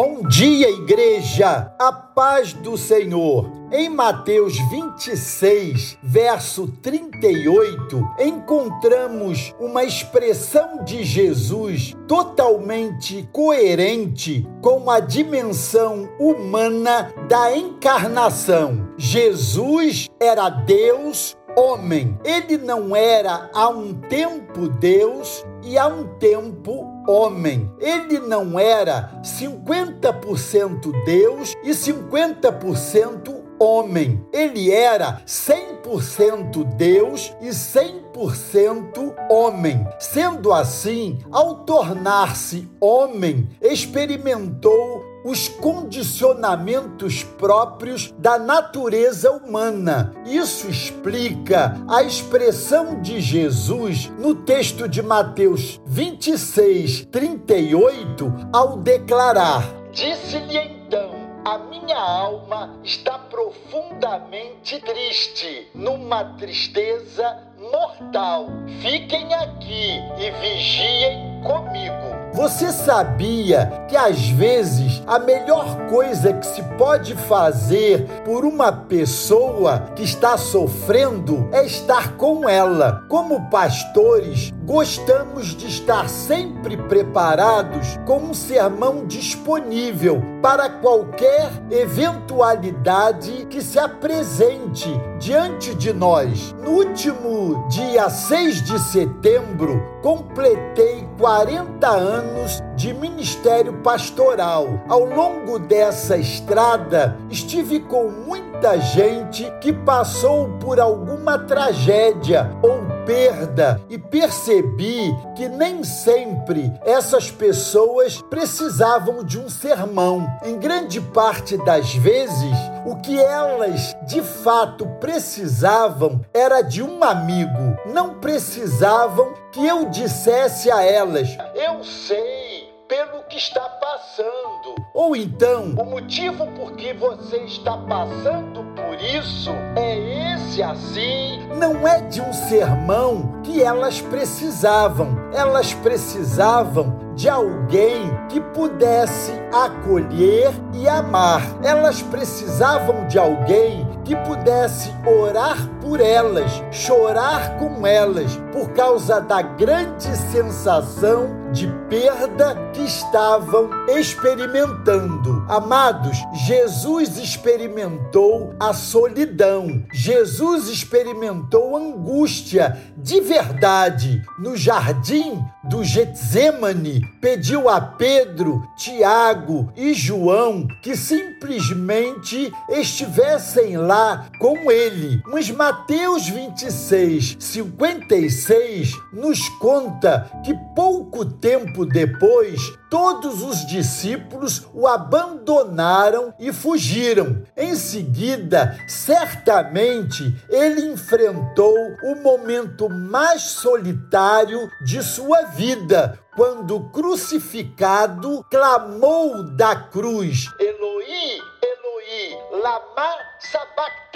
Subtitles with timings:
[0.00, 1.74] Bom dia, igreja!
[1.76, 3.50] A paz do Senhor.
[3.72, 16.08] Em Mateus 26, verso 38, encontramos uma expressão de Jesus totalmente coerente com a dimensão
[16.20, 18.88] humana da encarnação.
[18.96, 22.16] Jesus era Deus homem.
[22.24, 27.68] Ele não era há um tempo Deus e há um tempo homem.
[27.80, 34.24] Ele não era 50% Deus e 50% homem.
[34.32, 39.86] Ele era 100% Deus e 100% homem.
[39.98, 44.87] Sendo assim, ao tornar-se homem, experimentou
[45.24, 50.12] os condicionamentos próprios da natureza humana.
[50.24, 60.56] Isso explica a expressão de Jesus no texto de Mateus 26, 38, ao declarar: Disse-lhe
[60.56, 61.10] então
[61.44, 68.48] a minha alma está profundamente triste, numa tristeza mortal.
[68.82, 72.17] Fiquem aqui e vigiem comigo.
[72.32, 79.90] Você sabia que às vezes a melhor coisa que se pode fazer por uma pessoa
[79.96, 83.04] que está sofrendo é estar com ela?
[83.08, 93.62] Como pastores, gostamos de estar sempre preparados com um sermão disponível para qualquer eventualidade que
[93.62, 94.88] se apresente
[95.18, 96.54] diante de nós.
[96.62, 104.66] No último dia 6 de setembro, completei 40 anos de ministério pastoral.
[104.88, 113.80] Ao longo dessa estrada, estive com muita gente que passou por alguma tragédia ou perda
[113.88, 120.26] e percebi que nem sempre essas pessoas precisavam de um sermão.
[120.44, 122.52] Em grande parte das vezes,
[122.84, 127.78] o que elas de fato precisavam era de um amigo.
[127.86, 134.74] Não precisavam que eu dissesse a elas: Eu sei pelo que está passando.
[134.94, 138.57] Ou então, o motivo por que você está passando
[138.98, 141.46] por isso é esse assim.
[141.56, 145.16] Não é de um sermão que elas precisavam.
[145.32, 151.42] Elas precisavam de alguém que pudesse acolher e amar.
[151.62, 155.56] Elas precisavam de alguém que pudesse orar
[155.88, 165.46] por elas, chorar com elas, por causa da grande sensação de perda que estavam experimentando.
[165.48, 174.22] Amados, Jesus experimentou a solidão, Jesus experimentou angústia de verdade.
[174.38, 184.70] No jardim do Getsemane, pediu a Pedro, Tiago e João que simplesmente estivessem lá com
[184.70, 185.22] ele.
[185.26, 196.34] Mas Mateus 26, 56 nos conta que pouco tempo depois, todos os discípulos o abandonaram
[196.38, 197.42] e fugiram.
[197.56, 209.44] Em seguida, certamente ele enfrentou o momento mais solitário de sua vida, quando crucificado clamou
[209.44, 214.07] da cruz: Eloi, Eloi, lama sabachthani,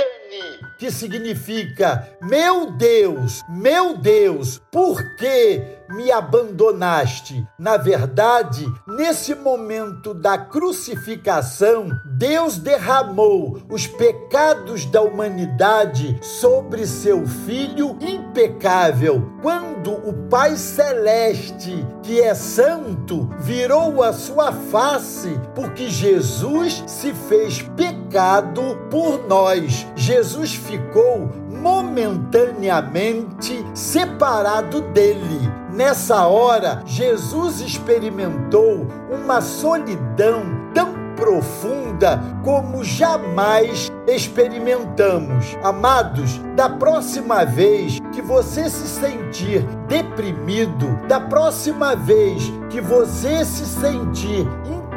[0.82, 5.62] que significa: Meu Deus, meu Deus, por que
[5.92, 7.46] me abandonaste?
[7.58, 17.96] Na verdade, nesse momento da crucificação, Deus derramou os pecados da humanidade sobre seu filho
[18.00, 19.30] impecável.
[19.42, 27.62] Quando o Pai celeste, que é santo, virou a sua face, porque Jesus se fez
[27.76, 29.86] pecado por nós.
[29.94, 31.28] Jesus ficou
[31.62, 35.51] momentaneamente separado dele.
[35.72, 40.42] Nessa hora, Jesus experimentou uma solidão
[40.74, 45.56] tão profunda como jamais experimentamos.
[45.62, 53.64] Amados, da próxima vez que você se sentir deprimido, da próxima vez que você se
[53.64, 54.46] sentir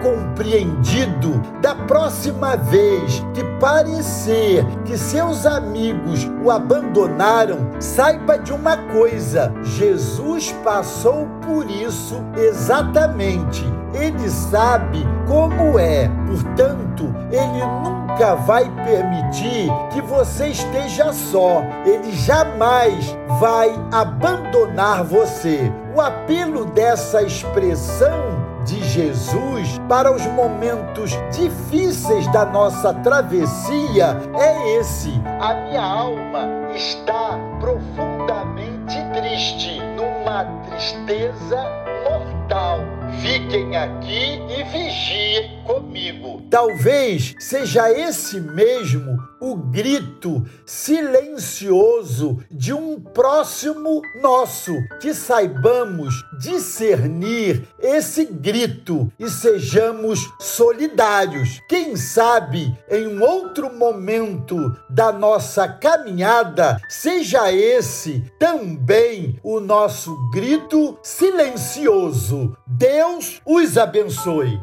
[0.01, 9.53] compreendido da próxima vez que parecer que seus amigos o abandonaram, saiba de uma coisa:
[9.63, 13.63] Jesus passou por isso exatamente.
[13.93, 21.63] Ele sabe como é, portanto, ele nunca vai permitir que você esteja só.
[21.85, 25.71] Ele jamais vai abandonar você.
[25.95, 28.44] O apelo dessa expressão
[28.95, 35.11] Jesus para os momentos difíceis da nossa travessia é esse:
[35.41, 41.57] a minha alma está profundamente triste, numa tristeza
[42.09, 42.79] mortal.
[43.21, 46.43] Fiquem aqui e vigiem comigo.
[46.49, 58.25] Talvez seja esse mesmo o grito silencioso de um próximo nosso, que saibamos discernir esse
[58.25, 61.61] grito e sejamos solidários.
[61.69, 64.57] Quem sabe em um outro momento
[64.89, 72.55] da nossa caminhada seja esse também o nosso grito silencioso.
[72.65, 74.54] Deus os abençoe.